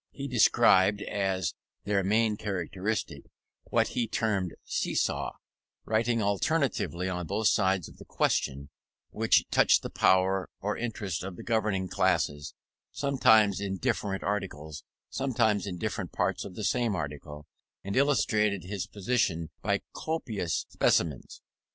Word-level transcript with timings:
He 0.09 0.27
described, 0.27 1.03
as 1.03 1.53
their 1.83 2.03
main 2.03 2.35
characteristic, 2.35 3.25
what 3.65 3.89
he 3.89 4.07
termed 4.07 4.55
"seesaw"; 4.63 5.33
writing 5.85 6.23
alternately 6.23 7.07
on 7.07 7.27
both 7.27 7.49
sides 7.49 7.87
of 7.87 7.97
the 7.97 8.05
question 8.05 8.69
which 9.11 9.47
touched 9.51 9.83
the 9.83 9.91
power 9.91 10.49
or 10.59 10.75
interest 10.75 11.23
of 11.23 11.35
the 11.35 11.43
governing 11.43 11.87
classes; 11.87 12.55
sometimes 12.91 13.61
in 13.61 13.77
different 13.77 14.23
articles, 14.23 14.83
sometimes 15.11 15.67
in 15.67 15.77
different 15.77 16.11
parts 16.11 16.45
of 16.45 16.55
the 16.55 16.63
same 16.63 16.95
article: 16.95 17.45
and 17.83 17.95
illustrated 17.95 18.63
his 18.63 18.87
position 18.87 19.51
by 19.61 19.81
copious 19.93 20.65
specimens. 20.69 21.41